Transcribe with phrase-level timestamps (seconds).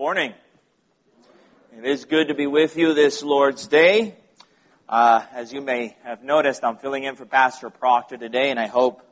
[0.00, 0.32] morning.
[1.76, 4.14] It is good to be with you this Lord's Day.
[4.88, 8.66] Uh, as you may have noticed, I'm filling in for Pastor Proctor today, and I
[8.66, 9.02] hope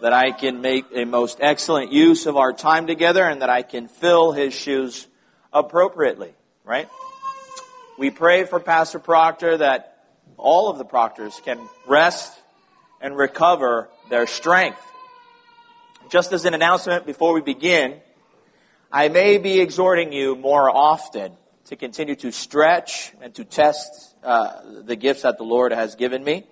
[0.00, 3.60] that I can make a most excellent use of our time together and that I
[3.60, 5.06] can fill his shoes
[5.52, 6.32] appropriately,
[6.64, 6.88] right?
[7.98, 10.06] We pray for Pastor Proctor that
[10.38, 12.32] all of the proctors can rest
[12.98, 14.80] and recover their strength.
[16.08, 18.00] Just as an announcement before we begin,
[18.96, 21.32] I may be exhorting you more often
[21.64, 26.22] to continue to stretch and to test uh, the gifts that the Lord has given
[26.22, 26.46] me.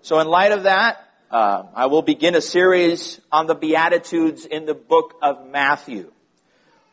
[0.00, 4.64] So in light of that, uh, I will begin a series on the Beatitudes in
[4.64, 6.12] the book of Matthew.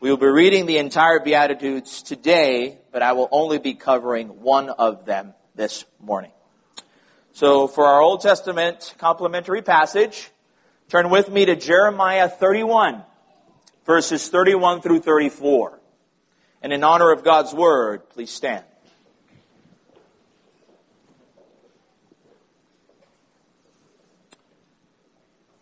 [0.00, 4.70] We will be reading the entire Beatitudes today, but I will only be covering one
[4.70, 6.32] of them this morning.
[7.32, 10.32] So for our Old Testament complementary passage,
[10.88, 13.04] turn with me to Jeremiah 31,
[13.90, 15.80] verses 31 through 34.
[16.62, 18.64] And in honor of God's word, please stand.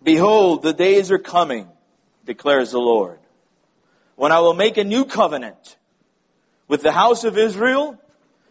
[0.02, 1.68] Behold, the days are coming,
[2.26, 3.18] declares the Lord,
[4.16, 5.78] when I will make a new covenant
[6.66, 7.98] with the house of Israel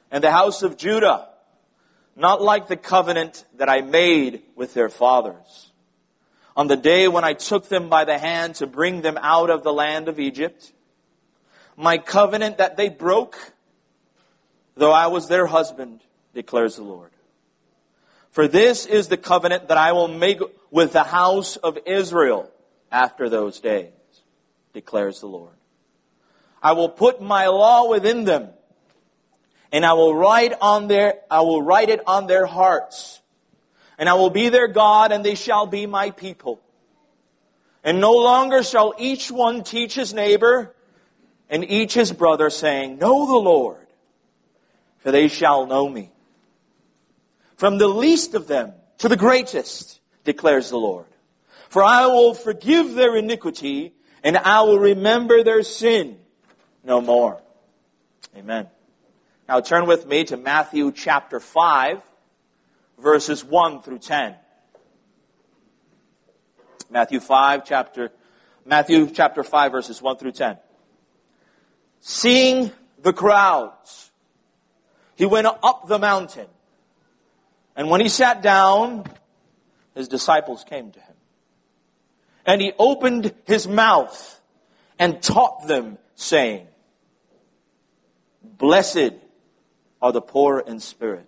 [0.09, 1.29] and the house of Judah,
[2.15, 5.66] not like the covenant that I made with their fathers.
[6.57, 9.61] On the day when I took them by the hand to bring them out of
[9.61, 10.73] the land of Egypt,
[11.77, 13.53] my covenant that they broke,
[14.75, 16.01] though I was their husband,
[16.33, 17.11] declares the Lord.
[18.31, 20.39] For this is the covenant that I will make
[20.71, 22.49] with the house of Israel
[22.91, 23.91] after those days,
[24.73, 25.53] declares the Lord.
[26.61, 28.49] I will put my law within them,
[29.71, 33.21] and I will write on their, I will write it on their hearts,
[33.97, 36.61] and I will be their God, and they shall be my people.
[37.83, 40.73] And no longer shall each one teach his neighbor
[41.49, 43.87] and each his brother, saying, Know the Lord,
[44.99, 46.11] for they shall know me.
[47.55, 51.05] From the least of them to the greatest, declares the Lord.
[51.69, 56.17] For I will forgive their iniquity, and I will remember their sin
[56.83, 57.41] no more.
[58.35, 58.67] Amen.
[59.47, 62.01] Now turn with me to Matthew chapter 5,
[62.97, 64.35] verses 1 through 10.
[66.89, 68.11] Matthew 5, chapter,
[68.65, 70.57] Matthew chapter 5, verses 1 through 10
[72.07, 72.71] seeing
[73.01, 74.11] the crowds,
[75.15, 76.47] he went up the mountain.
[77.75, 79.05] And when he sat down,
[79.93, 81.15] his disciples came to him.
[82.45, 84.41] And he opened his mouth
[84.97, 86.67] and taught them, saying,
[88.41, 89.13] Blessed
[90.01, 91.27] are the poor in spirit,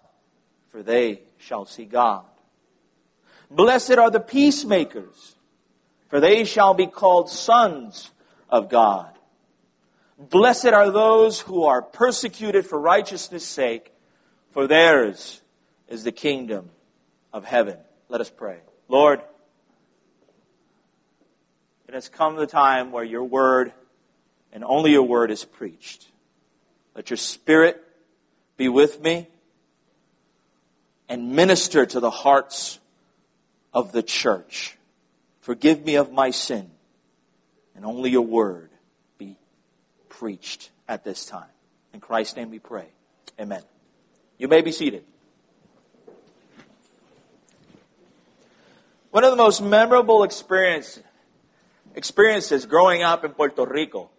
[0.71, 2.25] for they shall see God.
[3.49, 5.35] Blessed are the peacemakers,
[6.09, 8.11] for they shall be called sons
[8.49, 9.09] of God.
[10.17, 13.91] Blessed are those who are persecuted for righteousness' sake,
[14.51, 15.41] for theirs
[15.89, 16.69] is the kingdom
[17.33, 17.77] of heaven.
[18.07, 18.59] Let us pray.
[18.87, 19.21] Lord,
[21.87, 23.73] it has come the time where your word
[24.53, 26.07] and only your word is preached.
[26.95, 27.83] Let your spirit
[28.57, 29.27] be with me
[31.11, 32.79] and minister to the hearts
[33.73, 34.77] of the church.
[35.41, 36.71] Forgive me of my sin
[37.75, 38.69] and only your word
[39.17, 39.35] be
[40.07, 41.49] preached at this time.
[41.93, 42.85] In Christ's name we pray.
[43.37, 43.61] Amen.
[44.37, 45.03] You may be seated.
[49.09, 50.97] One of the most memorable experience,
[51.93, 54.09] experiences growing up in Puerto Rico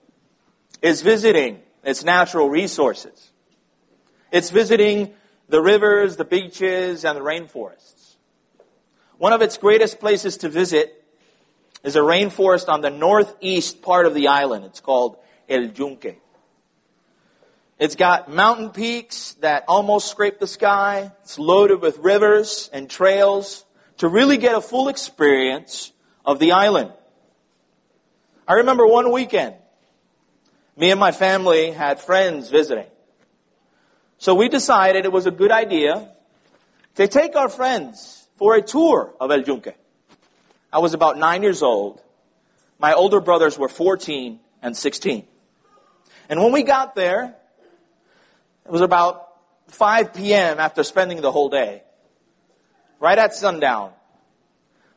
[0.83, 3.31] is visiting its natural resources.
[4.31, 5.15] It's visiting
[5.53, 8.17] the rivers, the beaches, and the rainforests.
[9.19, 11.05] One of its greatest places to visit
[11.85, 14.65] is a rainforest on the northeast part of the island.
[14.65, 15.19] It's called
[15.51, 16.17] El Yunque.
[17.79, 21.13] It's got mountain peaks that almost scrape the sky.
[21.21, 23.67] It's loaded with rivers and trails
[23.99, 25.93] to really get a full experience
[26.25, 26.95] of the island.
[28.49, 29.57] I remember one weekend,
[30.79, 32.87] me and my family had friends visiting.
[34.23, 36.09] So we decided it was a good idea
[36.95, 39.75] to take our friends for a tour of El Yunque.
[40.73, 42.01] I was about nine years old.
[42.79, 45.27] My older brothers were 14 and 16.
[46.29, 47.35] And when we got there,
[48.65, 49.27] it was about
[49.67, 50.61] 5 p.m.
[50.61, 51.83] after spending the whole day.
[53.01, 53.91] Right at sundown.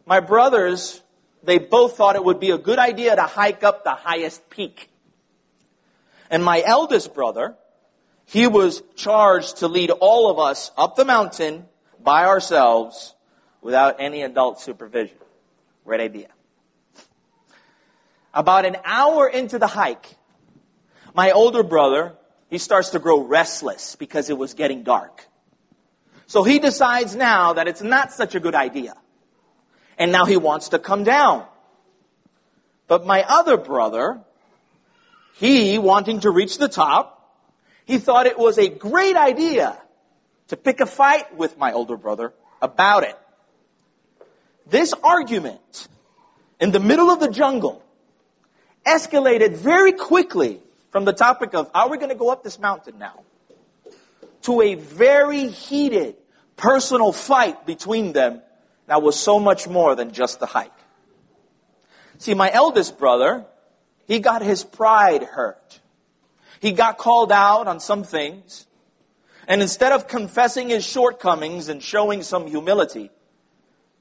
[0.05, 1.01] My brothers,
[1.41, 4.91] they both thought it would be a good idea to hike up the highest peak.
[6.29, 7.55] And my eldest brother,
[8.25, 11.65] he was charged to lead all of us up the mountain
[12.01, 13.15] by ourselves
[13.61, 15.17] without any adult supervision.
[15.85, 16.27] Great idea.
[18.33, 20.17] About an hour into the hike,
[21.13, 22.13] my older brother,
[22.49, 25.25] he starts to grow restless because it was getting dark.
[26.27, 28.95] So he decides now that it's not such a good idea.
[29.97, 31.45] And now he wants to come down.
[32.87, 34.21] But my other brother,
[35.35, 37.14] he wanting to reach the top,
[37.85, 39.77] he thought it was a great idea
[40.47, 43.17] to pick a fight with my older brother about it.
[44.67, 45.87] This argument
[46.59, 47.83] in the middle of the jungle
[48.85, 50.59] escalated very quickly
[50.91, 53.21] from the topic of are we going to go up this mountain now
[54.43, 56.15] to a very heated
[56.55, 58.41] personal fight between them
[58.87, 60.71] that was so much more than just the hike.
[62.19, 63.45] See, my eldest brother,
[64.07, 65.79] he got his pride hurt.
[66.65, 68.65] He got called out on some things.
[69.47, 73.11] And instead of confessing his shortcomings and showing some humility,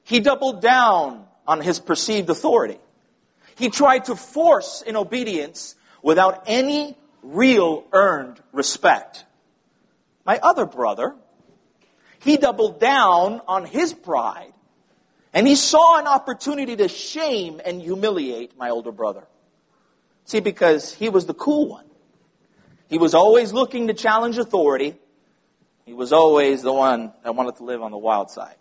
[0.01, 2.79] he doubled down on his perceived authority.
[3.53, 9.25] He tried to force in obedience without any real earned respect.
[10.25, 11.13] My other brother,
[12.17, 14.53] he doubled down on his pride
[15.33, 19.27] and he saw an opportunity to shame and humiliate my older brother.
[20.23, 21.85] See, because he was the cool one.
[22.89, 24.95] He was always looking to challenge authority.
[25.85, 28.55] He was always the one that wanted to live on the wild side.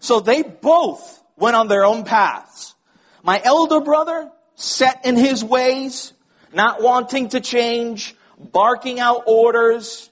[0.00, 2.74] So they both went on their own paths.
[3.22, 6.12] My elder brother, set in his ways,
[6.52, 10.10] not wanting to change, barking out orders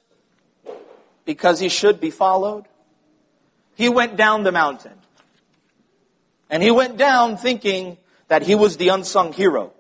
[1.24, 2.66] because he should be followed.
[3.74, 4.94] He went down the mountain.
[6.50, 7.96] And he went down thinking
[8.28, 9.72] that he was the unsung hero.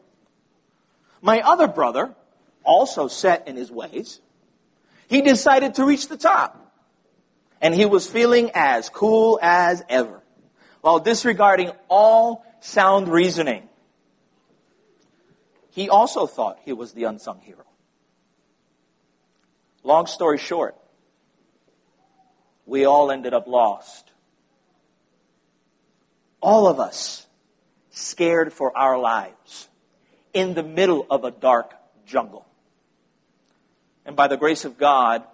[1.20, 2.14] My other brother,
[2.64, 4.20] also set in his ways,
[5.08, 6.58] he decided to reach the top.
[7.60, 10.20] And he was feeling as cool as ever,
[10.80, 13.68] while disregarding all sound reasoning.
[15.70, 17.64] He also thought he was the unsung hero.
[19.84, 20.76] Long story short,
[22.66, 24.10] we all ended up lost.
[26.40, 27.26] All of us
[27.90, 29.68] scared for our lives
[30.32, 31.74] in the middle of a dark
[32.06, 32.46] jungle.
[34.04, 35.24] And by the grace of God,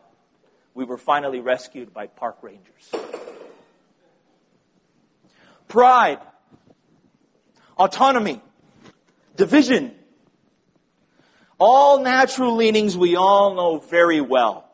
[0.75, 2.91] we were finally rescued by park rangers.
[5.67, 6.21] Pride,
[7.77, 8.41] autonomy,
[9.37, 9.95] division,
[11.59, 14.71] all natural leanings we all know very well.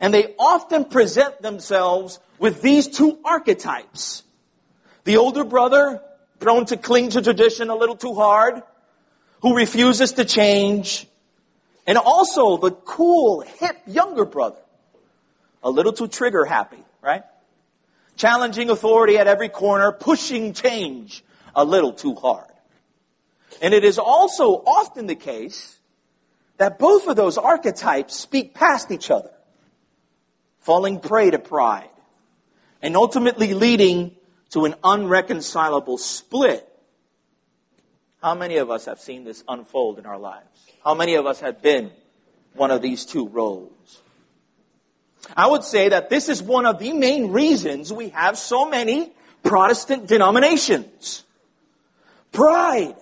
[0.00, 4.22] And they often present themselves with these two archetypes.
[5.04, 6.00] The older brother,
[6.38, 8.62] prone to cling to tradition a little too hard,
[9.42, 11.06] who refuses to change,
[11.86, 14.60] and also the cool, hip younger brother.
[15.62, 17.22] A little too trigger happy, right?
[18.16, 21.24] Challenging authority at every corner, pushing change
[21.54, 22.50] a little too hard.
[23.60, 25.78] And it is also often the case
[26.56, 29.30] that both of those archetypes speak past each other,
[30.60, 31.90] falling prey to pride,
[32.80, 34.16] and ultimately leading
[34.50, 36.68] to an unreconcilable split.
[38.22, 40.46] How many of us have seen this unfold in our lives?
[40.84, 41.90] How many of us have been
[42.54, 44.00] one of these two roles?
[45.36, 49.12] I would say that this is one of the main reasons we have so many
[49.42, 51.24] Protestant denominations.
[52.30, 52.94] Pride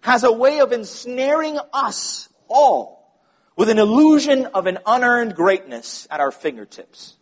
[0.00, 3.14] has a way of ensnaring us all
[3.56, 7.16] with an illusion of an unearned greatness at our fingertips.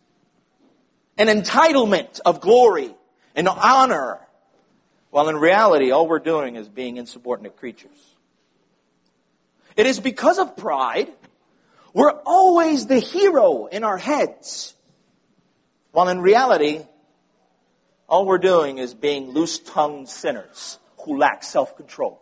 [1.17, 2.95] An entitlement of glory
[3.35, 4.19] and honor,
[5.13, 8.15] while in reality all we're doing is being insubordinate creatures.
[9.77, 11.07] It is because of pride
[11.93, 14.75] we're always the hero in our heads.
[15.91, 16.81] While in reality,
[18.09, 22.19] all we're doing is being loose-tongued sinners who lack self-control.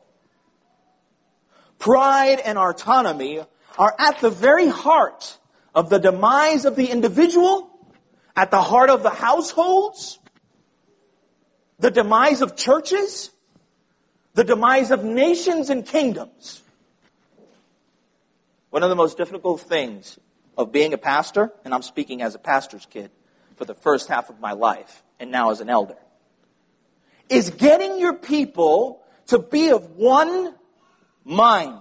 [1.80, 3.40] Pride and autonomy
[3.78, 5.38] are at the very heart
[5.74, 7.70] of the demise of the individual,
[8.36, 10.20] at the heart of the households,
[11.82, 13.32] the demise of churches,
[14.36, 16.62] the demise of nations and kingdoms.
[18.70, 20.18] One of the most difficult things
[20.58, 23.10] of being a pastor, and I'm speaking as a pastor's kid
[23.58, 25.98] for the first half of my life, and now as an elder,
[27.30, 30.54] is getting your people to be of one
[31.26, 31.80] mind.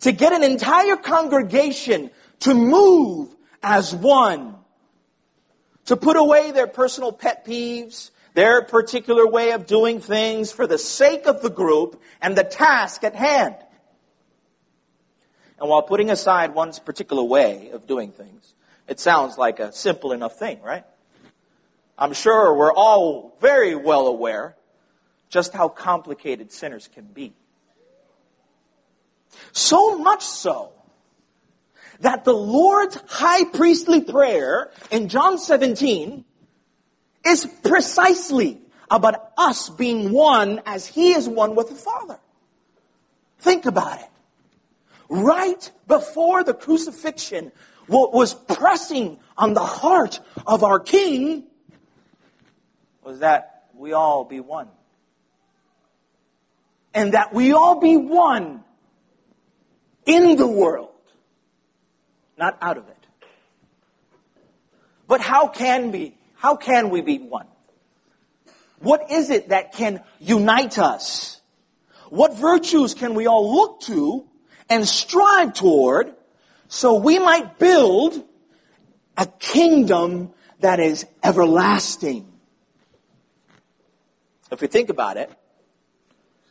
[0.00, 4.54] to get an entire congregation to move as one,
[5.86, 10.78] to put away their personal pet peeves, their particular way of doing things for the
[10.78, 13.56] sake of the group and the task at hand.
[15.58, 18.54] And while putting aside one's particular way of doing things,
[18.88, 20.84] it sounds like a simple enough thing, right?
[21.96, 24.56] I'm sure we're all very well aware
[25.28, 27.32] just how complicated sinners can be.
[29.52, 30.72] So much so
[32.00, 36.24] that the Lord's high priestly prayer in John 17
[37.24, 42.18] is precisely about us being one as He is one with the Father.
[43.38, 44.10] Think about it.
[45.08, 47.52] Right before the crucifixion,
[47.86, 51.44] what was pressing on the heart of our King
[53.02, 54.68] was that we all be one.
[56.94, 58.62] And that we all be one
[60.06, 60.90] in the world,
[62.38, 63.06] not out of it.
[65.06, 66.16] But how can we?
[66.44, 67.46] How can we be one?
[68.78, 71.40] What is it that can unite us?
[72.10, 74.28] What virtues can we all look to
[74.68, 76.14] and strive toward
[76.68, 78.22] so we might build
[79.16, 82.30] a kingdom that is everlasting?
[84.52, 85.32] If we think about it,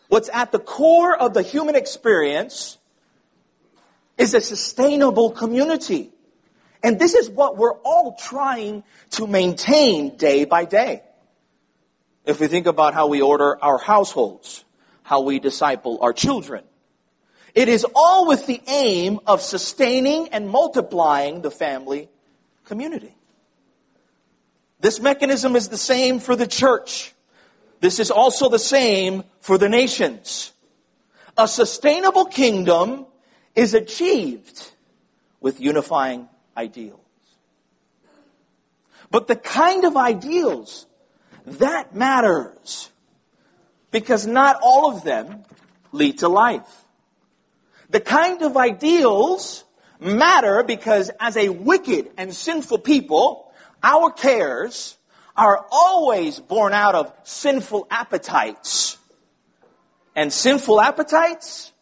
[0.07, 2.79] what's at the core of the human experience
[4.17, 6.12] is a sustainable community.
[6.83, 11.01] And this is what we're all trying to maintain day by day.
[12.25, 14.65] If we think about how we order our households,
[15.01, 16.65] how we disciple our children,
[17.55, 22.09] it is all with the aim of sustaining and multiplying the family
[22.65, 23.15] community.
[24.79, 27.13] This mechanism is the same for the church.
[27.79, 30.51] This is also the same for the nations.
[31.37, 33.05] A sustainable kingdom
[33.55, 34.71] is achieved
[35.39, 36.99] with unifying ideals.
[39.11, 40.87] But the kind of ideals
[41.45, 42.89] that matters
[43.91, 45.43] because not all of them
[45.91, 46.85] lead to life.
[47.89, 49.63] The kind of ideals
[49.99, 54.97] matter because as a wicked and sinful people, our cares
[55.35, 58.97] are always born out of sinful appetites.
[60.15, 61.73] And sinful appetites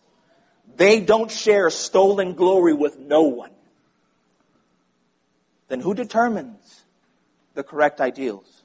[0.76, 3.51] they don't share stolen glory with no one.
[5.72, 6.84] Then who determines
[7.54, 8.64] the correct ideals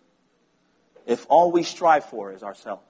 [1.07, 2.83] if all we strive for is ourselves?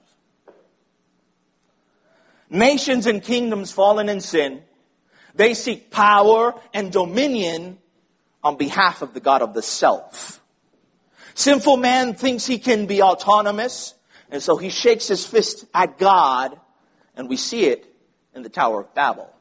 [2.49, 4.63] Nations and kingdoms fallen in sin,
[5.35, 7.77] they seek power and dominion
[8.43, 10.41] on behalf of the God of the self.
[11.35, 13.93] Sinful man thinks he can be autonomous,
[14.31, 16.59] and so he shakes his fist at God,
[17.15, 17.85] and we see it
[18.33, 19.31] in the Tower of Babel.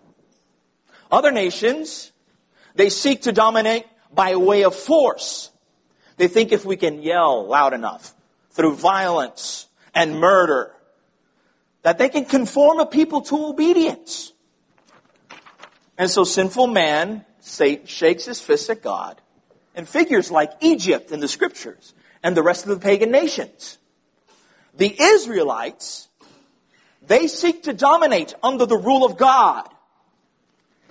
[1.10, 2.12] Other nations,
[2.74, 5.50] they seek to dominate by way of force.
[6.16, 8.14] They think if we can yell loud enough
[8.50, 10.72] through violence and murder,
[11.82, 14.32] that they can conform a people to obedience.
[15.98, 19.20] And so sinful man shakes his fist at God
[19.74, 23.78] and figures like Egypt in the scriptures and the rest of the pagan nations.
[24.76, 26.06] The Israelites
[27.06, 29.68] they seek to dominate under the rule of God.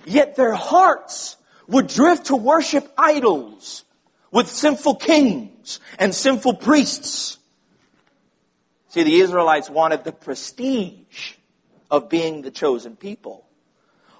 [0.04, 1.36] Yet their hearts
[1.68, 3.84] would drift to worship idols
[4.30, 7.38] with sinful kings and sinful priests.
[8.88, 11.34] See, the Israelites wanted the prestige
[11.90, 13.44] of being the chosen people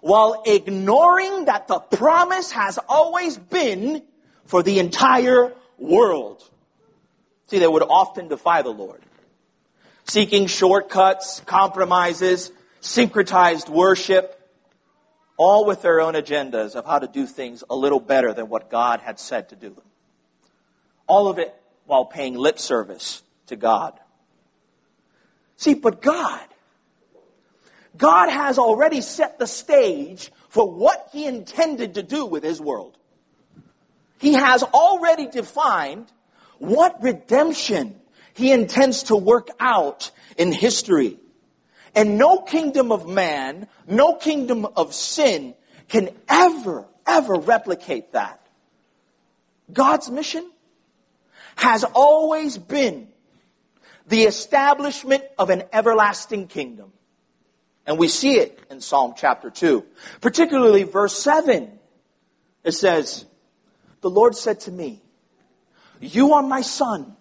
[0.00, 4.02] while ignoring that the promise has always been
[4.44, 6.48] for the entire world.
[7.48, 9.02] See, they would often defy the Lord
[10.08, 14.35] seeking shortcuts, compromises, syncretized worship,
[15.36, 18.70] all with their own agendas of how to do things a little better than what
[18.70, 19.84] God had said to do them.
[21.06, 23.98] All of it while paying lip service to God.
[25.56, 26.46] See, but God,
[27.96, 32.96] God has already set the stage for what He intended to do with His world.
[34.18, 36.10] He has already defined
[36.58, 38.00] what redemption
[38.36, 41.18] he intends to work out in history.
[41.96, 45.54] And no kingdom of man, no kingdom of sin
[45.88, 48.46] can ever, ever replicate that.
[49.72, 50.48] God's mission
[51.56, 53.08] has always been
[54.06, 56.92] the establishment of an everlasting kingdom.
[57.86, 59.82] And we see it in Psalm chapter 2,
[60.20, 61.78] particularly verse 7.
[62.62, 63.24] It says,
[64.02, 65.00] The Lord said to me,
[66.00, 67.16] You are my son.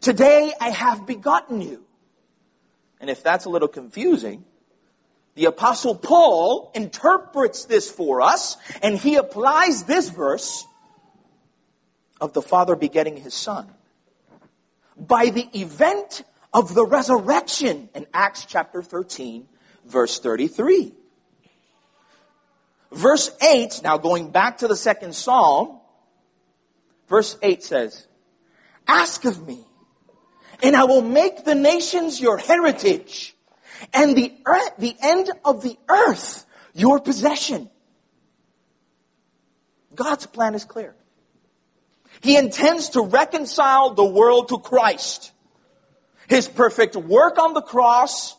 [0.00, 1.83] Today I have begotten you.
[3.04, 4.46] And if that's a little confusing,
[5.34, 10.64] The apostle Paul interprets this for us and he applies this verse
[12.18, 13.68] of the Father begetting his Son
[14.96, 19.48] by the event of the resurrection in Acts chapter 13
[19.84, 20.94] verse 33.
[22.92, 25.80] Verse 8, now going back to the second psalm,
[27.08, 28.06] verse 8 says,
[28.86, 29.66] Ask of me,
[30.64, 33.36] and I will make the nations your heritage,
[33.92, 36.44] and the earth, the end of the earth
[36.74, 37.70] your possession.
[39.94, 40.96] God's plan is clear.
[42.20, 45.30] He intends to reconcile the world to Christ.
[46.26, 48.36] His perfect work on the cross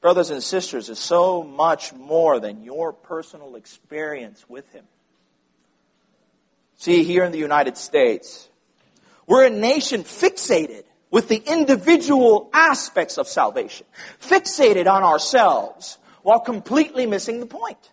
[0.00, 4.84] brothers and sisters, is so much more than your personal experience with Him.
[6.76, 8.48] See, here in the United States,
[9.26, 13.86] we're a nation fixated with the individual aspects of salvation,
[14.20, 17.90] fixated on ourselves while completely missing the point.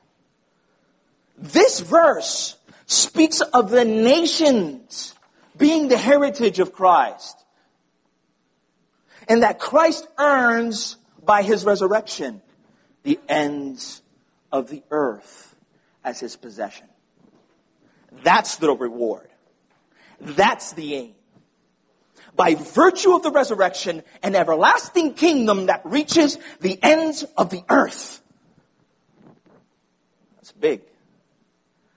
[1.37, 2.55] This verse
[2.85, 5.13] speaks of the nations
[5.57, 7.43] being the heritage of Christ.
[9.27, 12.41] And that Christ earns by his resurrection
[13.03, 14.01] the ends
[14.51, 15.55] of the earth
[16.03, 16.87] as his possession.
[18.23, 19.29] That's the reward.
[20.19, 21.15] That's the aim.
[22.37, 28.21] By virtue of the resurrection, an everlasting kingdom that reaches the ends of the earth.
[30.35, 30.81] That's big.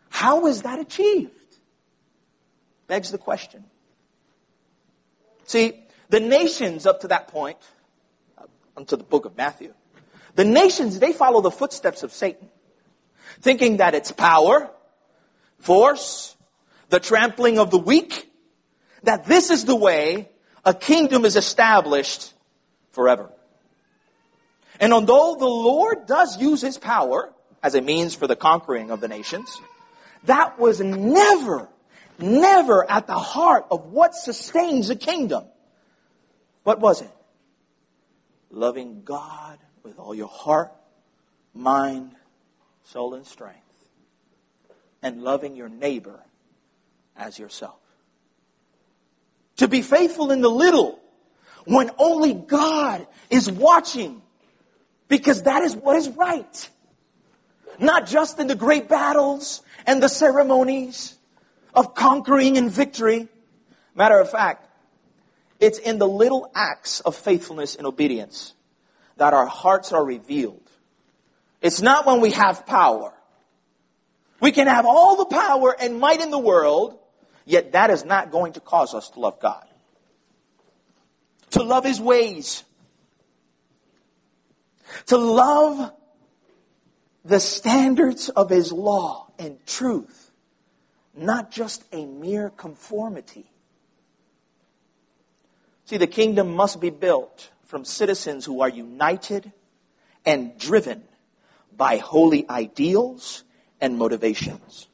[0.08, 1.30] How is that achieved?
[2.88, 3.64] Begs the question.
[5.44, 7.58] See, the nations up to that point
[8.76, 9.74] unto the book of Matthew.
[10.36, 12.48] The nations, they follow the footsteps of Satan,
[13.40, 14.70] thinking that it's power,
[15.58, 16.34] force,
[16.88, 18.32] the trampling of the weak,
[19.02, 20.29] that this is the way
[20.64, 22.32] a kingdom is established
[22.90, 23.30] forever.
[24.78, 29.00] And although the Lord does use his power as a means for the conquering of
[29.00, 29.60] the nations,
[30.24, 31.68] that was never,
[32.18, 35.44] never at the heart of what sustains a kingdom.
[36.62, 37.10] What was it?
[38.50, 40.72] loving God with all your heart,
[41.54, 42.12] mind,
[42.84, 43.58] soul, and strength,
[45.02, 46.20] and loving your neighbor
[47.16, 47.78] as yourself.
[49.60, 50.98] To be faithful in the little
[51.66, 54.22] when only God is watching
[55.06, 56.70] because that is what is right.
[57.78, 61.14] Not just in the great battles and the ceremonies
[61.74, 63.28] of conquering and victory.
[63.94, 64.66] Matter of fact,
[65.58, 68.54] it's in the little acts of faithfulness and obedience
[69.18, 70.70] that our hearts are revealed.
[71.60, 73.12] It's not when we have power.
[74.40, 76.96] We can have all the power and might in the world,
[77.50, 79.64] yet that is not going to cause us to love God.
[81.50, 82.64] To love His ways.
[85.06, 85.92] To love
[87.24, 90.30] the standards of His law and truth.
[91.14, 93.50] Not just a mere conformity.
[95.86, 99.52] See, the kingdom must be built from citizens who are united
[100.24, 101.02] and driven
[101.76, 103.42] by holy ideals
[103.80, 104.86] and motivations.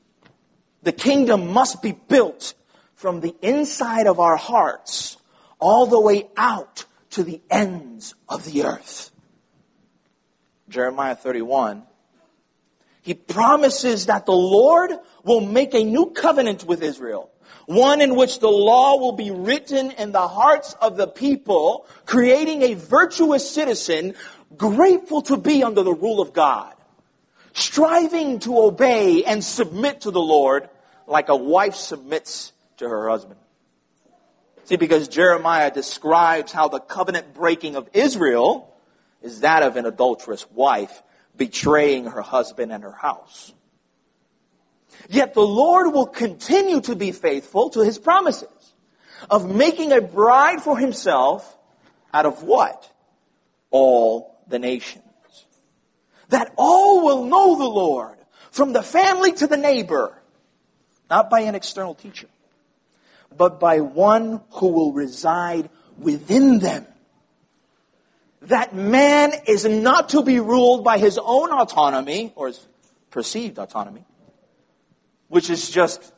[0.87, 2.55] The kingdom must be built
[2.94, 5.16] from the inside of our hearts
[5.59, 9.11] all the way out to the ends of the earth.
[10.68, 11.83] Jeremiah 31.
[13.03, 14.92] He promises that the Lord
[15.25, 17.33] will make a new covenant with Israel
[17.66, 22.62] one in which the law will be written in the hearts of the people, creating
[22.62, 24.14] a virtuous citizen
[24.57, 26.72] grateful to be under the rule of God,
[27.55, 30.68] striving to obey and submit to the Lord
[31.07, 33.40] like a wife submits to her husband.
[34.64, 38.75] See, because Jeremiah describes how the covenant breaking of Israel
[39.23, 41.03] is that of an adulterous wife
[41.37, 43.53] betraying her husband and her house.
[45.09, 48.49] Yet the Lord will continue to be faithful to his promises
[49.31, 51.57] of making a bride for himself
[52.12, 52.90] out of what?
[53.71, 55.05] All the nations.
[56.31, 58.16] That all will know the Lord
[58.51, 60.21] from the family to the neighbor,
[61.11, 62.29] not by an external teacher,
[63.37, 66.87] but by one who will reside within them.
[68.42, 72.66] That man is not to be ruled by his own autonomy or his
[73.11, 74.05] perceived autonomy,
[75.29, 76.12] which is just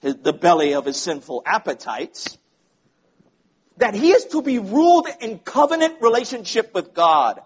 [0.00, 2.38] the belly of his sinful appetites,
[3.76, 7.40] that he is to be ruled in covenant relationship with God,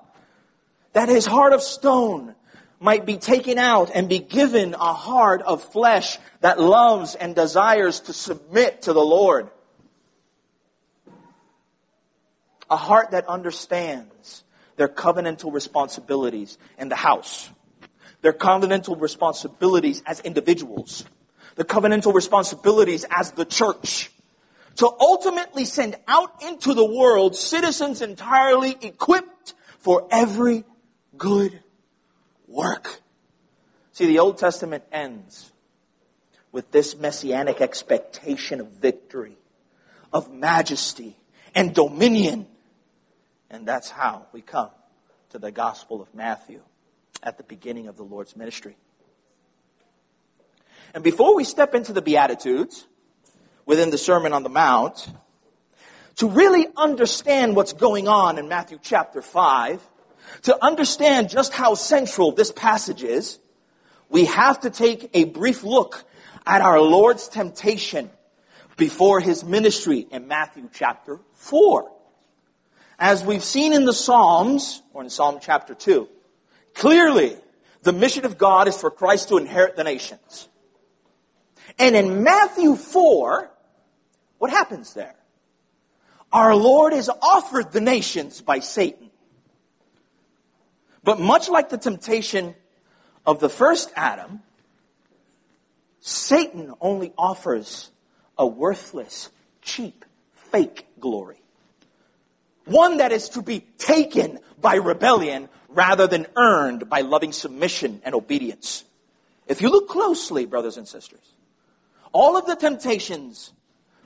[0.93, 2.35] that his heart of stone
[2.81, 8.01] might be taken out and be given a heart of flesh that loves and desires
[8.01, 9.49] to submit to the Lord.
[12.71, 14.45] A heart that understands
[14.77, 17.51] their covenantal responsibilities in the house,
[18.21, 21.05] their covenantal responsibilities as individuals,
[21.57, 24.11] the covenantal responsibilities as the church,
[24.77, 30.65] to ultimately send out into the world citizens entirely equipped for every
[31.17, 31.61] good
[32.49, 33.01] work.
[33.93, 35.53] See, the Old Testament ends
[36.51, 39.37] with this messianic expectation of victory,
[40.13, 41.17] of majesty,
[41.55, 42.47] and dominion.
[43.51, 44.71] And that's how we come
[45.31, 46.63] to the Gospel of Matthew
[47.23, 48.77] at the beginning of the Lord's ministry.
[50.95, 52.87] And before we step into the Beatitudes
[53.67, 55.07] within the Sermon on the Mount,
[56.17, 59.87] to really understand what's going on in Matthew chapter 5,
[60.43, 63.39] to understand just how central this passage is,
[64.09, 66.05] we have to take a brief look
[66.47, 68.11] at our Lord's temptation
[68.77, 71.93] before his ministry in Matthew chapter 4.
[72.99, 76.09] As we've seen in the Psalms, or in Psalm chapter 2,
[76.75, 77.37] clearly
[77.83, 80.49] the mission of God is for Christ to inherit the nations.
[81.79, 83.51] And in Matthew 4,
[84.39, 85.15] what happens there?
[86.33, 89.11] Our Lord is offered the nations by Satan.
[91.05, 92.55] But much like the temptation
[93.27, 94.43] of the first Adam,
[96.01, 97.91] Satan only offers
[98.37, 99.31] a worthless,
[99.63, 101.41] cheap, fake glory.
[102.65, 108.15] One that is to be taken by rebellion rather than earned by loving submission and
[108.15, 108.85] obedience.
[109.47, 111.35] If you look closely, brothers and sisters,
[112.13, 113.53] all of the temptations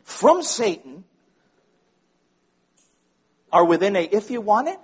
[0.05, 1.05] from Satan
[3.53, 4.79] are within a, if you want it,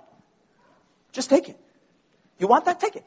[1.11, 1.59] just take it.
[2.39, 2.79] You want that?
[2.79, 3.05] Take it.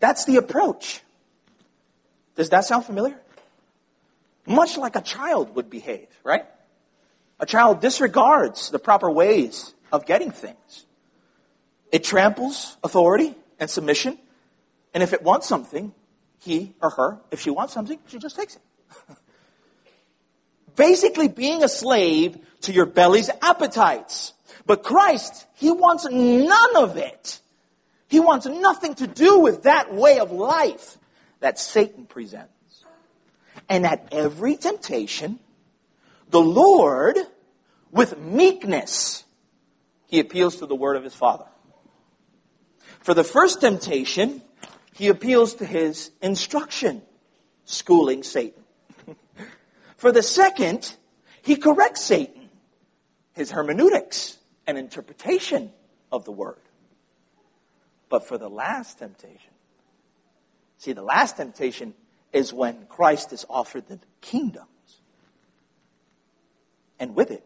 [0.00, 1.02] That's the approach.
[2.36, 3.20] Does that sound familiar?
[4.46, 6.46] Much like a child would behave, right?
[7.40, 10.86] A child disregards the proper ways of getting things.
[11.90, 14.18] It tramples authority and submission,
[14.94, 15.92] and if it wants something,
[16.38, 18.62] he or her, if she wants something, she just takes it.
[20.76, 24.32] Basically being a slave to your belly's appetites.
[24.68, 27.40] But Christ, He wants none of it.
[28.06, 30.98] He wants nothing to do with that way of life
[31.40, 32.84] that Satan presents.
[33.68, 35.38] And at every temptation,
[36.28, 37.16] the Lord,
[37.90, 39.24] with meekness,
[40.06, 41.46] he appeals to the word of his Father.
[43.00, 44.42] For the first temptation,
[44.92, 47.00] he appeals to his instruction,
[47.64, 48.64] schooling Satan.
[49.96, 50.94] For the second,
[51.40, 52.50] he corrects Satan,
[53.32, 54.37] his hermeneutics
[54.68, 55.72] and interpretation
[56.12, 56.60] of the word.
[58.10, 59.52] But for the last temptation,
[60.76, 61.94] see, the last temptation
[62.32, 64.68] is when Christ is offered the kingdoms.
[67.00, 67.44] And with it,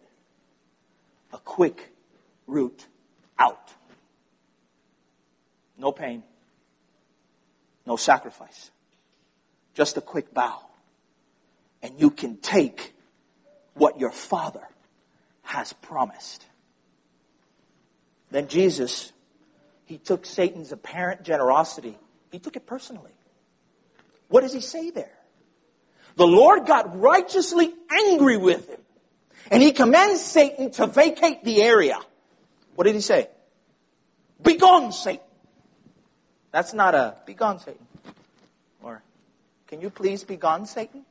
[1.33, 1.93] a quick
[2.49, 2.87] route
[3.39, 3.71] out.
[5.79, 6.25] No pain,
[7.87, 8.71] no sacrifice,
[9.75, 10.61] just a quick bow.
[11.83, 12.95] And you can take
[13.75, 14.67] what your Father
[15.43, 16.47] has promised.
[18.33, 19.13] Then Jesus
[19.85, 21.99] he took Satan's apparent generosity,
[22.31, 23.13] he took it personally.
[24.29, 25.13] What does he say there?
[26.17, 28.81] The Lord got righteously angry with him.
[29.51, 31.99] And he commands Satan to vacate the area.
[32.75, 33.29] What did he say?
[34.43, 35.25] Begone, Satan.
[36.53, 37.87] That's not a begone, Satan.
[38.83, 39.03] Or,
[39.67, 41.05] can you please begone, Satan?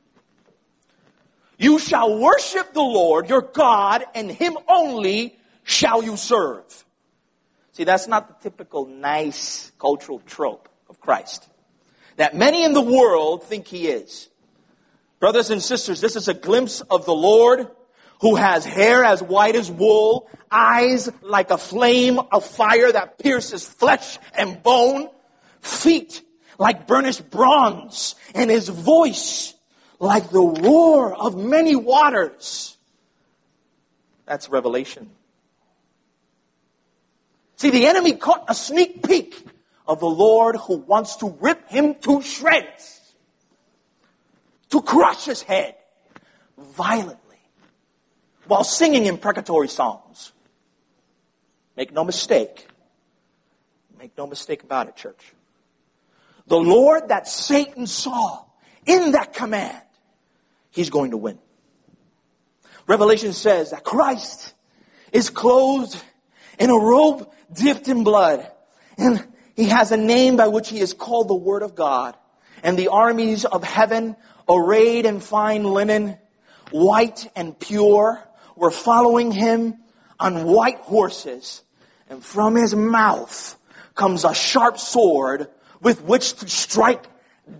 [1.56, 6.84] You shall worship the Lord your God, and him only shall you serve.
[7.72, 11.48] See, that's not the typical nice cultural trope of Christ
[12.16, 14.28] that many in the world think he is.
[15.18, 17.68] Brothers and sisters, this is a glimpse of the Lord
[18.20, 23.66] who has hair as white as wool, eyes like a flame of fire that pierces
[23.66, 25.08] flesh and bone,
[25.60, 26.22] feet
[26.58, 29.54] like burnished bronze, and his voice
[29.98, 32.76] like the roar of many waters.
[34.26, 35.10] That's Revelation
[37.62, 39.40] See, the enemy caught a sneak peek
[39.86, 43.14] of the Lord who wants to rip him to shreds,
[44.70, 45.76] to crush his head
[46.58, 47.38] violently
[48.48, 50.32] while singing imprecatory songs.
[51.76, 52.66] Make no mistake.
[53.96, 55.22] Make no mistake about it, church.
[56.48, 58.44] The Lord that Satan saw
[58.86, 59.84] in that command,
[60.72, 61.38] he's going to win.
[62.88, 64.52] Revelation says that Christ
[65.12, 66.02] is clothed
[66.58, 68.50] in a robe dipped in blood.
[68.96, 72.16] And he has a name by which he is called the Word of God.
[72.62, 74.16] And the armies of heaven,
[74.48, 76.18] arrayed in fine linen,
[76.70, 78.22] white and pure,
[78.56, 79.78] were following him
[80.18, 81.62] on white horses.
[82.08, 83.56] And from his mouth
[83.94, 85.48] comes a sharp sword
[85.80, 87.04] with which to strike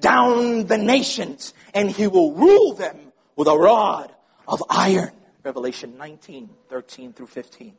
[0.01, 2.97] down the nations, and he will rule them
[3.37, 4.13] with a rod
[4.47, 5.11] of iron.
[5.43, 7.75] Revelation 19, 13 through 15.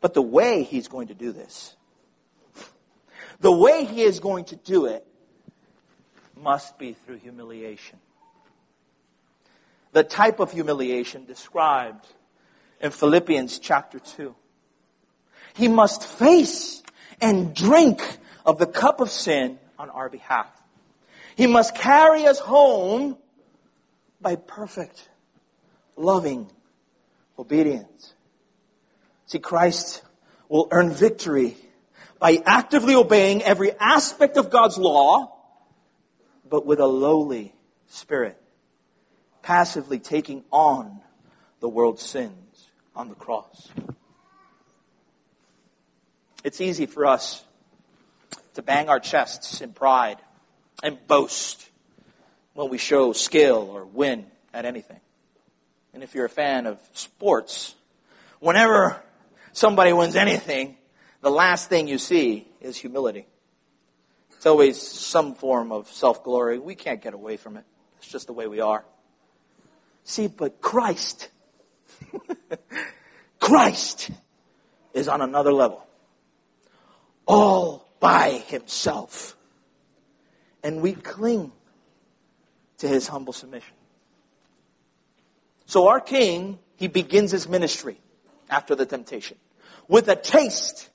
[0.00, 1.76] But the way he's going to do this,
[3.40, 5.04] the way he is going to do it,
[6.36, 7.98] must be through humiliation.
[9.92, 12.06] The type of humiliation described
[12.80, 14.34] in Philippians chapter 2.
[15.54, 16.82] He must face
[17.20, 18.00] and drink
[18.46, 20.46] of the cup of sin on our behalf.
[21.36, 23.16] He must carry us home
[24.20, 25.08] by perfect,
[25.96, 26.50] loving
[27.38, 28.14] obedience.
[29.28, 30.02] See, Christ
[30.48, 31.54] will earn victory
[32.18, 35.36] by actively obeying every aspect of God's law,
[36.48, 37.54] but with a lowly
[37.88, 38.40] spirit,
[39.42, 41.02] passively taking on
[41.60, 43.68] the world's sins on the cross.
[46.42, 47.44] It's easy for us
[48.54, 50.16] to bang our chests in pride
[50.82, 51.68] and boast
[52.54, 55.00] when we show skill or win at anything.
[55.92, 57.74] And if you're a fan of sports,
[58.40, 59.02] whenever
[59.58, 60.76] somebody wins anything,
[61.20, 63.26] the last thing you see is humility.
[64.36, 66.58] It's always some form of self glory.
[66.58, 67.64] We can't get away from it.
[67.98, 68.84] It's just the way we are.
[70.04, 71.28] See, but Christ,
[73.40, 74.10] Christ
[74.94, 75.84] is on another level
[77.26, 79.36] all by himself.
[80.62, 81.52] And we cling
[82.78, 83.74] to his humble submission.
[85.66, 88.00] So our king, he begins his ministry
[88.48, 89.36] after the temptation
[89.88, 90.88] with a taste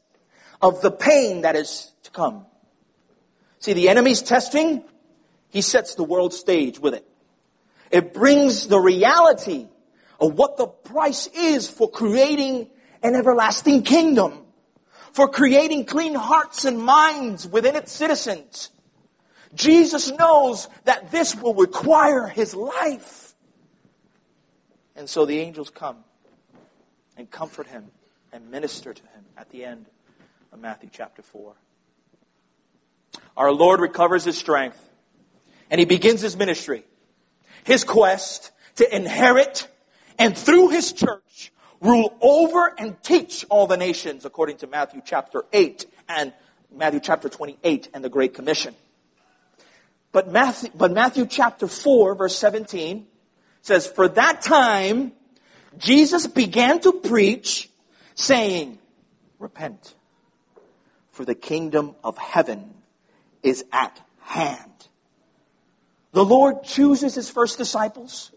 [0.61, 2.45] of the pain that is to come.
[3.59, 4.83] See, the enemy's testing,
[5.49, 7.05] he sets the world stage with it.
[7.91, 9.67] It brings the reality
[10.19, 12.69] of what the price is for creating
[13.01, 14.43] an everlasting kingdom
[15.13, 18.71] for creating clean hearts and minds within its citizens.
[19.53, 23.35] Jesus knows that this will require his life.
[24.95, 25.97] And so the angels come
[27.15, 27.91] and comfort him
[28.33, 29.85] and minister to him at the end
[30.51, 31.53] of Matthew chapter 4.
[33.37, 34.79] Our Lord recovers his strength
[35.69, 36.83] and he begins his ministry,
[37.63, 39.67] his quest to inherit
[40.17, 45.45] and through his church rule over and teach all the nations according to Matthew chapter
[45.53, 46.33] 8 and
[46.75, 48.73] Matthew chapter 28 and the Great Commission.
[50.11, 53.05] But Matthew, but Matthew chapter 4 verse 17
[53.61, 55.11] says, For that time
[55.77, 57.69] Jesus began to preach
[58.15, 58.79] saying,
[59.39, 59.95] Repent,
[61.11, 62.73] for the kingdom of heaven
[63.41, 64.87] is at hand.
[66.11, 68.31] The Lord chooses his first disciples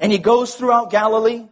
[0.00, 1.48] and he goes throughout Galilee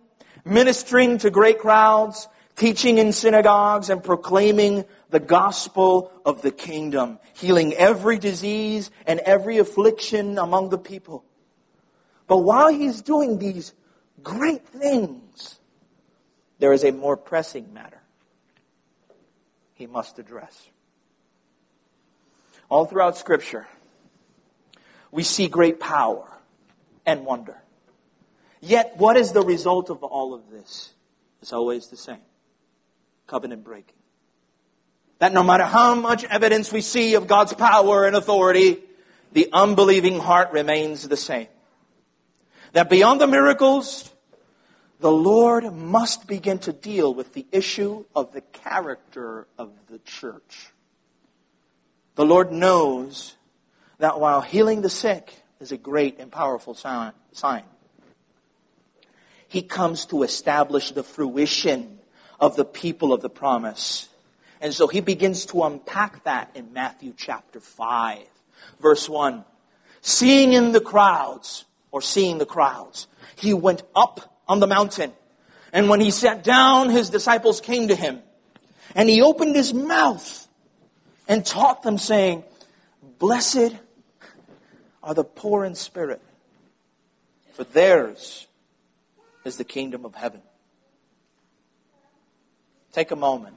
[0.46, 7.74] ministering to great crowds, teaching in synagogues, and proclaiming the gospel of the kingdom, healing
[7.74, 11.24] every disease and every affliction among the people.
[12.28, 13.74] But while he's doing these
[14.22, 15.60] great things,
[16.58, 18.00] there is a more pressing matter
[19.74, 20.70] he must address.
[22.68, 23.66] All throughout Scripture,
[25.10, 26.26] we see great power
[27.04, 27.62] and wonder.
[28.60, 30.92] Yet, what is the result of all of this?
[31.42, 32.20] It's always the same
[33.26, 33.94] covenant breaking.
[35.18, 38.78] That no matter how much evidence we see of God's power and authority,
[39.32, 41.48] the unbelieving heart remains the same.
[42.72, 44.10] That beyond the miracles,
[45.00, 50.72] the Lord must begin to deal with the issue of the character of the church.
[52.14, 53.34] The Lord knows
[53.98, 57.12] that while healing the sick is a great and powerful sign,
[59.48, 61.98] he comes to establish the fruition
[62.40, 64.08] of the people of the promise.
[64.60, 68.18] And so he begins to unpack that in Matthew chapter 5,
[68.80, 69.44] verse 1.
[70.00, 73.06] Seeing in the crowds, or seeing the crowds,
[73.36, 75.12] he went up on the mountain.
[75.72, 78.20] And when he sat down, his disciples came to him.
[78.94, 80.48] And he opened his mouth
[81.28, 82.44] and taught them, saying,
[83.18, 83.76] Blessed
[85.02, 86.22] are the poor in spirit,
[87.52, 88.46] for theirs
[89.44, 90.42] is the kingdom of heaven.
[92.92, 93.56] Take a moment.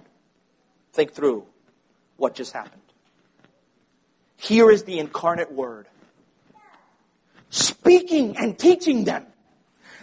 [0.93, 1.45] Think through
[2.17, 2.82] what just happened.
[4.36, 5.88] Here is the incarnate word.
[7.49, 9.25] Speaking and teaching them.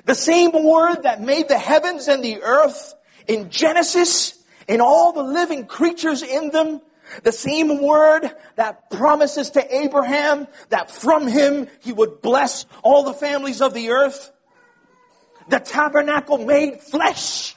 [0.06, 2.94] The same word that made the heavens and the earth
[3.26, 6.80] in Genesis and all the living creatures in them.
[7.22, 13.12] The same word that promises to Abraham that from him he would bless all the
[13.12, 14.32] families of the earth
[15.48, 17.54] the tabernacle made flesh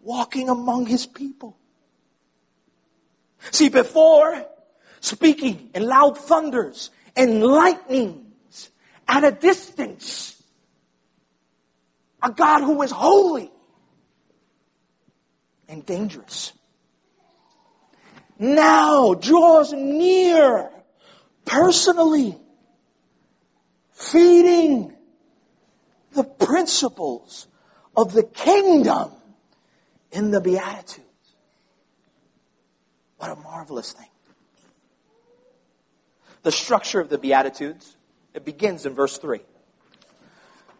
[0.00, 1.56] walking among his people.
[3.50, 4.46] See, before
[5.00, 8.70] speaking in loud thunders and lightnings
[9.06, 10.41] at a distance,
[12.22, 13.50] a God who is holy
[15.68, 16.52] and dangerous
[18.38, 20.70] now draws near
[21.44, 22.36] personally,
[23.92, 24.92] feeding
[26.12, 27.46] the principles
[27.96, 29.10] of the kingdom
[30.10, 31.06] in the Beatitudes.
[33.18, 34.08] What a marvelous thing.
[36.42, 37.96] The structure of the Beatitudes,
[38.34, 39.40] it begins in verse 3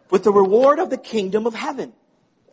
[0.09, 1.93] with the reward of the kingdom of heaven.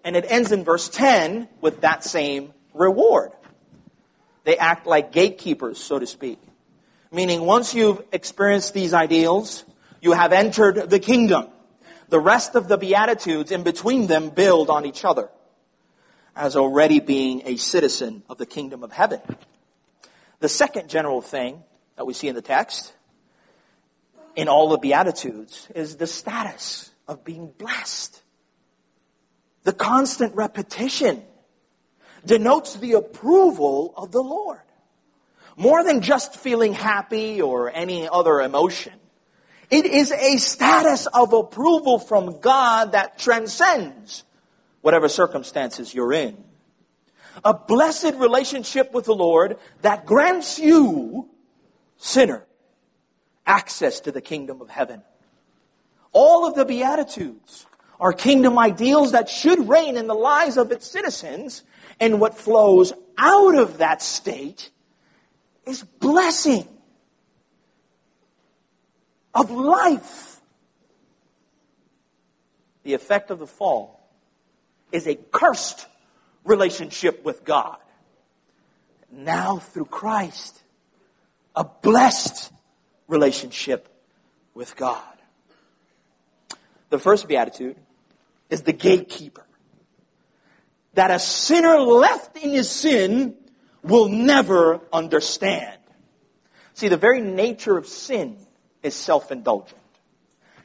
[0.05, 3.33] And it ends in verse 10 with that same reward.
[4.45, 6.39] They act like gatekeepers, so to speak.
[7.13, 9.65] Meaning once you've experienced these ideals,
[10.01, 11.49] you have entered the kingdom.
[12.09, 15.29] The rest of the Beatitudes in between them build on each other
[16.35, 19.21] as already being a citizen of the kingdom of heaven.
[20.39, 21.63] The second general thing
[21.97, 22.93] that we see in the text
[24.35, 28.23] in all the Beatitudes is the status of being blessed.
[29.64, 31.23] The constant repetition
[32.25, 34.61] denotes the approval of the Lord.
[35.57, 38.92] More than just feeling happy or any other emotion.
[39.70, 44.23] It is a status of approval from God that transcends
[44.81, 46.42] whatever circumstances you're in.
[47.44, 51.29] A blessed relationship with the Lord that grants you,
[51.96, 52.46] sinner,
[53.46, 55.03] access to the kingdom of heaven.
[56.12, 57.66] All of the Beatitudes
[57.99, 61.62] are kingdom ideals that should reign in the lives of its citizens,
[62.01, 64.70] and what flows out of that state
[65.66, 66.66] is blessing
[69.35, 70.40] of life.
[72.83, 74.01] The effect of the fall
[74.90, 75.87] is a cursed
[76.44, 77.77] relationship with God.
[79.12, 80.62] Now through Christ,
[81.55, 82.51] a blessed
[83.07, 83.88] relationship
[84.55, 85.03] with God.
[86.90, 87.76] The first beatitude
[88.50, 89.46] is the gatekeeper.
[90.94, 93.37] That a sinner left in his sin
[93.83, 95.79] will never understand.
[96.74, 98.38] See, the very nature of sin
[98.83, 99.81] is self-indulgent,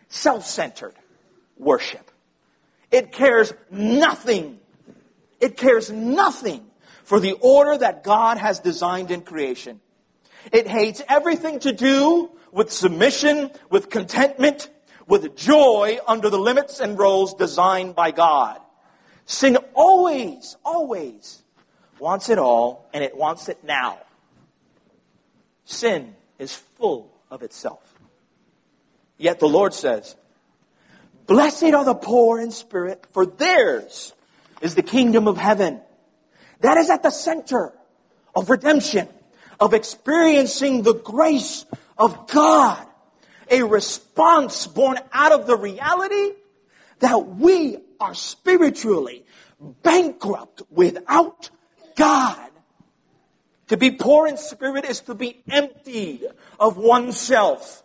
[0.09, 0.95] self-centered
[1.57, 2.11] worship.
[2.91, 4.59] It cares nothing.
[5.39, 6.65] It cares nothing
[7.03, 9.79] for the order that God has designed in creation.
[10.51, 14.69] It hates everything to do with submission, with contentment,
[15.07, 18.59] with joy under the limits and roles designed by God.
[19.25, 21.41] Sin always, always
[21.99, 23.99] wants it all, and it wants it now.
[25.65, 27.93] Sin is full of itself.
[29.17, 30.15] Yet the Lord says,
[31.25, 34.13] Blessed are the poor in spirit, for theirs
[34.61, 35.81] is the kingdom of heaven.
[36.59, 37.73] That is at the center
[38.35, 39.07] of redemption,
[39.59, 41.65] of experiencing the grace
[41.97, 42.85] of God
[43.49, 46.33] a response born out of the reality
[46.99, 49.25] that we are spiritually
[49.83, 51.49] bankrupt without
[51.95, 52.49] God.
[53.67, 56.25] To be poor in spirit is to be emptied
[56.59, 57.83] of oneself.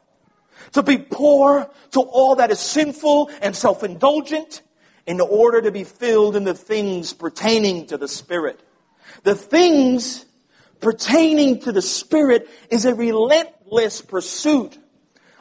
[0.72, 4.62] To be poor to all that is sinful and self-indulgent
[5.06, 8.60] in order to be filled in the things pertaining to the Spirit.
[9.22, 10.24] The things
[10.80, 14.78] pertaining to the Spirit is a relentless pursuit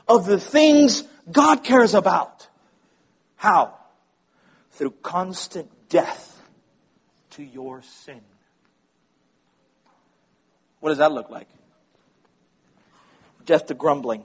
[0.09, 2.47] of the things God cares about.
[3.35, 3.75] How?
[4.71, 6.41] Through constant death
[7.31, 8.21] to your sin.
[10.79, 11.47] What does that look like?
[13.45, 14.23] Death to grumbling.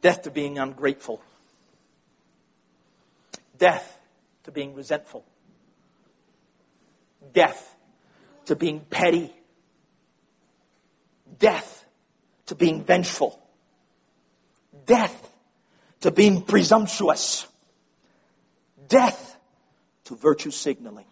[0.00, 1.22] Death to being ungrateful.
[3.56, 3.98] Death
[4.44, 5.24] to being resentful.
[7.32, 7.76] Death
[8.46, 9.32] to being petty.
[11.38, 11.77] Death
[12.48, 13.40] to being vengeful,
[14.86, 15.32] death
[16.00, 17.46] to being presumptuous,
[18.88, 19.36] death
[20.04, 21.04] to virtue signaling.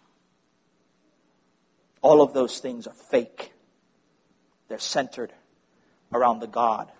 [2.01, 3.53] All of those things are fake.
[4.67, 5.31] They're centered
[6.11, 6.91] around the God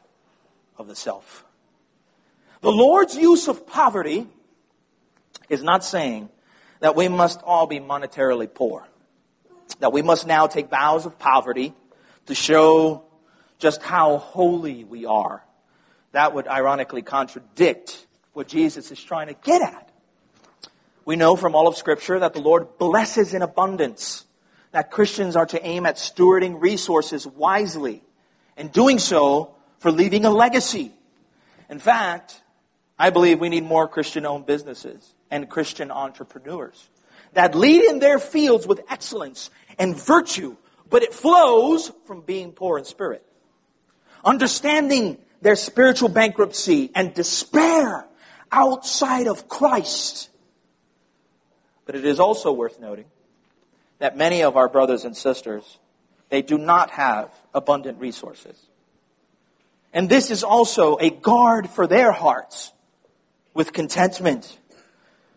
[0.78, 1.44] of the self.
[2.62, 4.28] The Lord's use of poverty
[5.50, 6.30] is not saying
[6.80, 8.88] that we must all be monetarily poor.
[9.80, 11.74] That we must now take vows of poverty
[12.28, 13.07] to show
[13.58, 15.44] just how holy we are.
[16.12, 19.90] That would ironically contradict what Jesus is trying to get at.
[21.06, 24.26] We know from all of scripture that the Lord blesses in abundance,
[24.72, 28.04] that Christians are to aim at stewarding resources wisely,
[28.58, 30.92] and doing so for leaving a legacy.
[31.70, 32.42] In fact,
[33.00, 36.90] I believe we need more Christian owned businesses and Christian entrepreneurs.
[37.34, 40.56] that lead in their fields with excellence and virtue,
[40.90, 43.24] but it flows from being poor in spirit.
[44.28, 48.06] Understanding their spiritual bankruptcy and despair
[48.52, 50.30] outside of Christ.
[51.86, 53.06] But it is also worth noting
[54.00, 55.80] that many of our brothers and sisters,
[56.28, 58.58] they do not have abundant resources.
[59.94, 62.74] And this is also a guard for their hearts
[63.54, 64.58] with contentment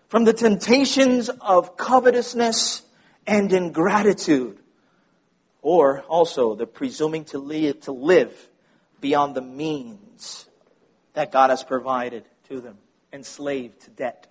[0.08, 2.82] from the temptations of covetousness
[3.24, 4.58] and ingratitude,
[5.62, 8.49] or also the presuming to live, to live
[9.00, 10.46] beyond the means
[11.14, 12.78] that God has provided to them,
[13.12, 14.26] enslaved to debt.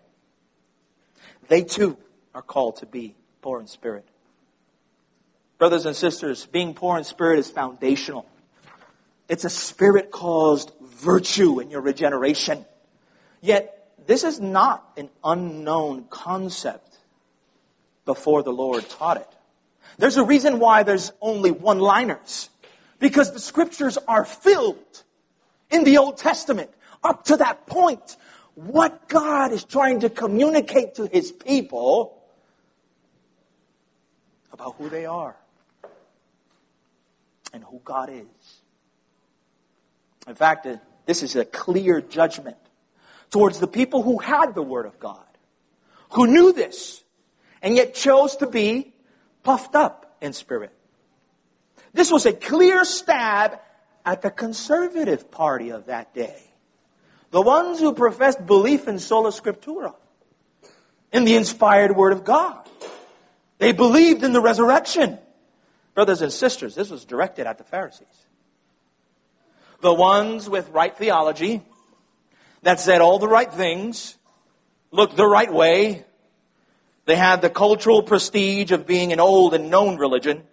[1.47, 1.97] They too
[2.33, 4.05] are called to be poor in spirit.
[5.57, 8.25] Brothers and sisters, being poor in spirit is foundational.
[9.27, 12.65] It's a spirit caused virtue in your regeneration.
[13.41, 16.97] Yet, this is not an unknown concept
[18.05, 19.27] before the Lord taught it.
[19.97, 22.49] There's a reason why there's only one liners.
[22.99, 25.03] Because the scriptures are filled
[25.69, 26.69] in the Old Testament
[27.03, 28.17] up to that point.
[28.55, 32.21] What God is trying to communicate to his people
[34.51, 35.37] about who they are
[37.53, 38.61] and who God is.
[40.27, 42.57] In fact, uh, this is a clear judgment
[43.31, 45.25] towards the people who had the Word of God,
[46.11, 47.03] who knew this,
[47.61, 48.93] and yet chose to be
[49.43, 50.73] puffed up in spirit.
[51.93, 53.59] This was a clear stab
[54.05, 56.41] at the conservative party of that day.
[57.31, 59.93] The ones who professed belief in sola scriptura,
[61.11, 62.67] in the inspired word of God.
[63.57, 65.19] They believed in the resurrection.
[65.93, 68.07] Brothers and sisters, this was directed at the Pharisees.
[69.81, 71.61] The ones with right theology
[72.63, 74.17] that said all the right things,
[74.91, 76.05] looked the right way.
[77.05, 80.43] They had the cultural prestige of being an old and known religion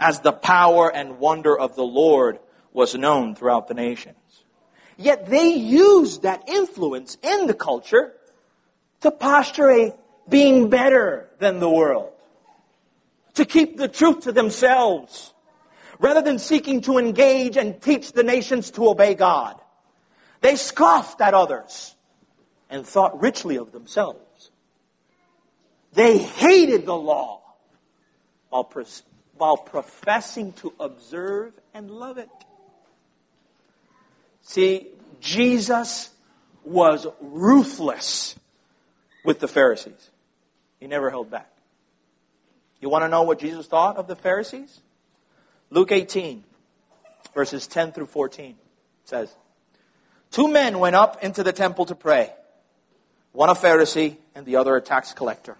[0.00, 2.40] as the power and wonder of the Lord
[2.72, 4.16] was known throughout the nations.
[4.96, 8.14] Yet they used that influence in the culture
[9.02, 9.94] to posture a
[10.28, 12.12] being better than the world,
[13.34, 15.34] to keep the truth to themselves,
[15.98, 19.60] rather than seeking to engage and teach the nations to obey God.
[20.40, 21.94] They scoffed at others
[22.70, 24.50] and thought richly of themselves.
[25.92, 27.42] They hated the law
[28.48, 28.64] while
[29.40, 32.28] while professing to observe and love it.
[34.42, 34.88] See,
[35.18, 36.10] Jesus
[36.62, 38.36] was ruthless
[39.24, 40.10] with the Pharisees.
[40.78, 41.50] He never held back.
[42.82, 44.80] You want to know what Jesus thought of the Pharisees?
[45.70, 46.44] Luke 18,
[47.34, 48.56] verses 10 through 14
[49.04, 49.34] says,
[50.30, 52.30] Two men went up into the temple to pray.
[53.32, 55.56] One a Pharisee and the other a tax collector.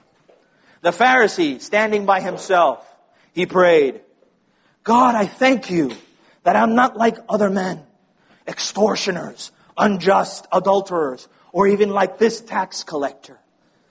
[0.83, 2.87] The Pharisee, standing by himself,
[3.33, 4.01] he prayed,
[4.85, 5.93] God, I thank you
[6.43, 7.85] that I'm not like other men,
[8.47, 13.39] extortioners, unjust, adulterers, or even like this tax collector.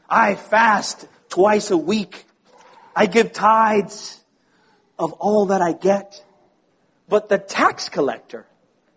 [0.09, 2.25] I fast twice a week.
[2.95, 4.19] I give tithes
[4.97, 6.23] of all that I get.
[7.07, 8.45] But the tax collector,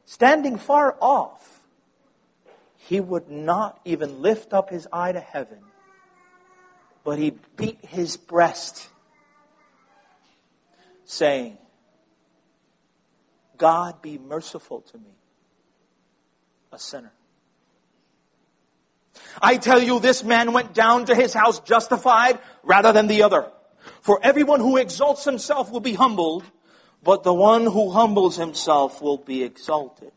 [0.04, 1.60] standing far off,
[2.76, 5.60] he would not even lift up his eye to heaven,
[7.04, 8.88] but he beat his breast
[11.04, 11.58] saying,
[13.56, 15.14] God be merciful to me,
[16.72, 17.12] a sinner.
[19.40, 23.50] I tell you, this man went down to his house justified rather than the other.
[24.00, 26.44] For everyone who exalts himself will be humbled,
[27.02, 30.12] but the one who humbles himself will be exalted.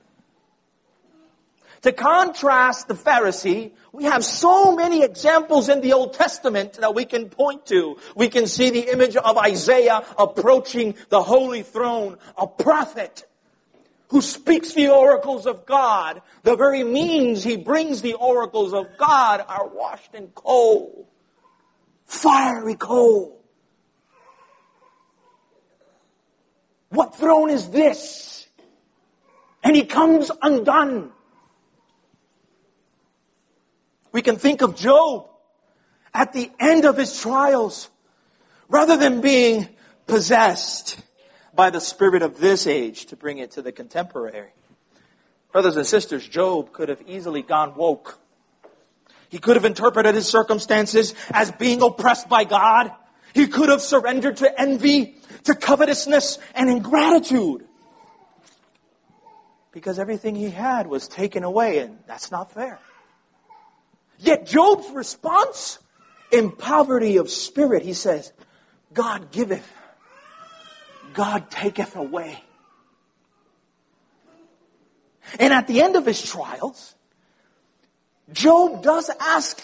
[1.86, 7.06] To contrast the Pharisee, we have so many examples in the Old Testament that we
[7.06, 8.00] can point to.
[8.16, 13.28] We can see the image of Isaiah approaching the holy throne, a prophet
[14.08, 16.24] who speaks the oracles of God.
[16.42, 21.08] The very means he brings the oracles of God are washed in coal,
[22.08, 23.40] fiery coal.
[26.90, 28.48] What throne is this?
[29.64, 31.12] And he comes undone.
[34.16, 35.28] We can think of Job
[36.14, 37.90] at the end of his trials.
[38.70, 39.68] Rather than being
[40.08, 40.98] possessed
[41.54, 44.54] by the spirit of this age to bring it to the contemporary.
[45.52, 48.18] Brothers and sisters, Job could have easily gone woke.
[49.28, 52.92] He could have interpreted his circumstances as being oppressed by God.
[53.34, 57.68] He could have surrendered to envy, to covetousness, and ingratitude.
[59.74, 62.80] Because everything he had was taken away, and that's not fair.
[64.20, 65.80] Yet Job's response
[66.32, 68.32] in poverty of spirit, he says,
[68.94, 69.70] God giveth,
[71.14, 72.42] God taketh away.
[75.40, 76.96] And at the end of his trials,
[78.32, 79.62] Job does ask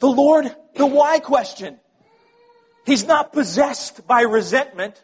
[0.00, 1.78] the Lord the why question.
[2.84, 5.02] He's not possessed by resentment,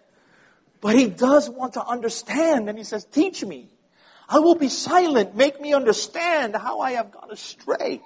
[0.80, 2.68] but he does want to understand.
[2.68, 3.70] And he says, teach me.
[4.28, 5.34] I will be silent.
[5.34, 8.02] Make me understand how I have gone astray.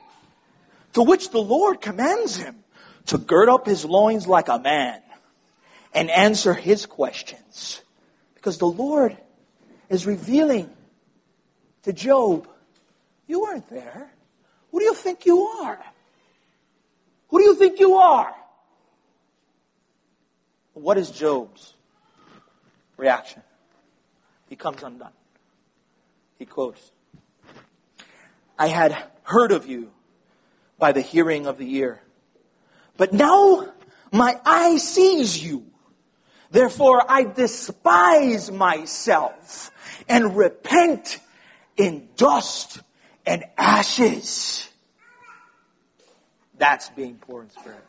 [0.95, 2.57] To which the Lord commands him
[3.07, 5.01] to gird up his loins like a man
[5.95, 7.81] and answer his questions.
[8.35, 9.17] Because the Lord
[9.89, 10.71] is revealing
[11.83, 12.49] to Job,
[13.27, 14.11] you weren't there.
[14.71, 15.79] Who do you think you are?
[17.29, 18.35] Who do you think you are?
[20.75, 21.75] What is Job's
[22.97, 23.43] reaction?
[24.49, 25.13] He comes undone.
[26.39, 26.91] He quotes,
[28.59, 29.91] I had heard of you
[30.83, 32.03] by the hearing of the ear,
[32.97, 33.73] but now
[34.11, 35.65] my eye sees you.
[36.51, 39.71] Therefore I despise myself
[40.09, 41.21] and repent
[41.77, 42.81] in dust
[43.25, 44.69] and ashes.
[46.59, 47.87] That's being poor in spirit.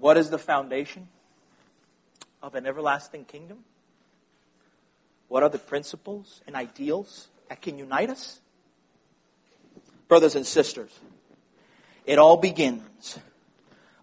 [0.00, 1.08] What is the foundation
[2.42, 3.64] of an everlasting kingdom?
[5.28, 8.40] What are the principles and ideals that can unite us?
[10.08, 10.90] Brothers and sisters,
[12.04, 13.18] it all begins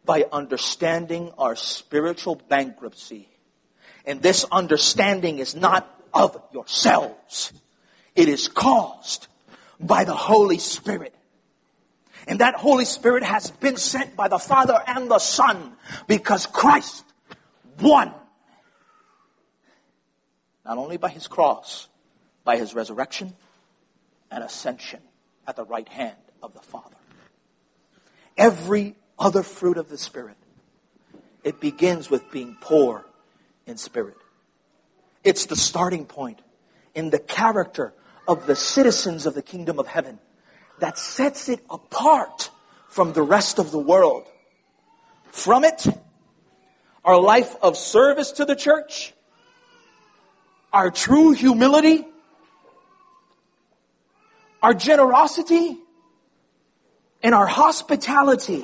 [0.05, 3.29] by understanding our spiritual bankruptcy.
[4.05, 7.53] And this understanding is not of yourselves.
[8.15, 9.27] It is caused
[9.79, 11.15] by the Holy Spirit.
[12.27, 15.73] And that Holy Spirit has been sent by the Father and the Son
[16.07, 17.03] because Christ
[17.79, 18.13] won.
[20.65, 21.87] Not only by his cross,
[22.43, 23.33] by his resurrection
[24.31, 24.99] and ascension
[25.47, 26.95] at the right hand of the Father.
[28.37, 30.37] Every other fruit of the Spirit,
[31.43, 33.05] it begins with being poor
[33.65, 34.17] in spirit.
[35.23, 36.41] It's the starting point
[36.95, 37.93] in the character
[38.27, 40.19] of the citizens of the kingdom of heaven
[40.79, 42.49] that sets it apart
[42.89, 44.25] from the rest of the world.
[45.31, 45.85] From it,
[47.03, 49.13] our life of service to the church,
[50.71, 52.05] our true humility,
[54.63, 55.77] our generosity,
[57.21, 58.63] and our hospitality,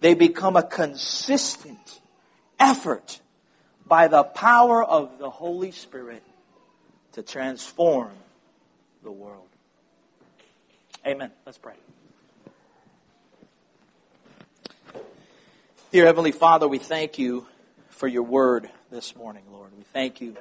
[0.00, 2.00] they become a consistent
[2.58, 3.20] effort
[3.86, 6.24] by the power of the Holy Spirit
[7.12, 8.10] to transform
[9.04, 9.46] the world.
[11.06, 11.30] Amen.
[11.46, 11.74] Let's pray.
[15.92, 17.46] Dear Heavenly Father, we thank you
[17.90, 19.70] for your word this morning, Lord.
[19.76, 20.36] We thank you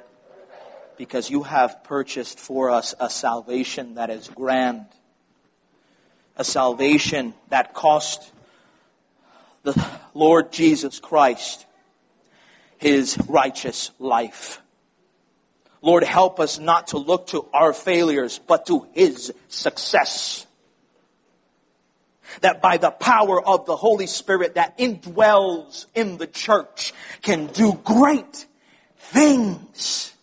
[0.97, 4.85] because you have purchased for us a salvation that is grand,
[6.37, 8.31] a salvation that cost
[9.63, 11.65] the Lord Jesus Christ
[12.81, 14.59] his righteous life.
[15.83, 20.45] Lord, help us not to look to our failures, but to his success.
[22.41, 27.73] That by the power of the Holy Spirit that indwells in the church can do
[27.83, 28.47] great
[28.97, 30.13] things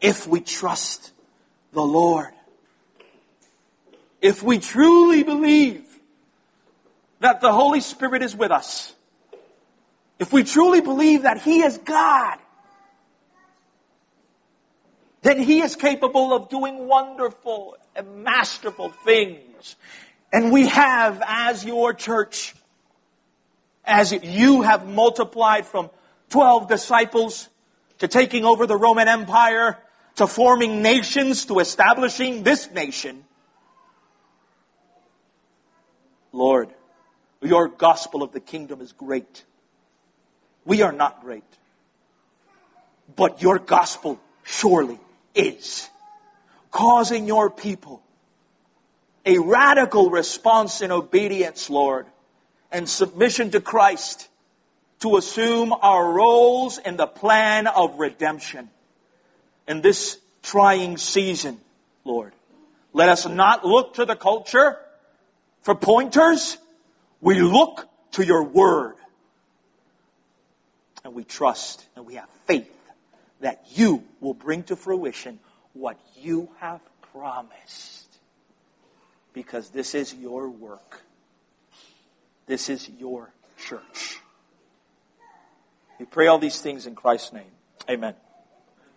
[0.00, 1.12] if we trust
[1.72, 2.32] the Lord.
[4.20, 5.84] If we truly believe
[7.20, 8.94] that the Holy Spirit is with us,
[10.18, 12.38] if we truly believe that He is God,
[15.22, 19.76] then He is capable of doing wonderful and masterful things.
[20.32, 22.54] And we have, as your church,
[23.84, 25.90] as you have multiplied from
[26.28, 27.48] 12 disciples
[27.98, 29.78] to taking over the Roman Empire
[30.20, 33.24] to forming nations to establishing this nation,
[36.30, 36.68] Lord,
[37.40, 39.46] your gospel of the kingdom is great.
[40.66, 41.42] We are not great.
[43.16, 45.00] But your gospel surely
[45.34, 45.88] is.
[46.70, 48.02] Causing your people
[49.24, 52.04] a radical response in obedience, Lord,
[52.70, 54.28] and submission to Christ
[54.98, 58.68] to assume our roles in the plan of redemption.
[59.70, 61.60] In this trying season,
[62.04, 62.32] Lord,
[62.92, 64.76] let us not look to the culture
[65.62, 66.58] for pointers.
[67.20, 68.96] We look to your word
[71.04, 72.68] and we trust and we have faith
[73.38, 75.38] that you will bring to fruition
[75.72, 76.80] what you have
[77.12, 78.08] promised.
[79.32, 81.00] Because this is your work.
[82.46, 84.18] This is your church.
[86.00, 87.52] We pray all these things in Christ's name.
[87.88, 88.16] Amen.